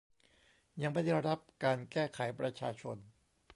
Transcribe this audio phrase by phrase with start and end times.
[0.81, 2.97] ยังไม่ได้รับการแก้ไขประชาชน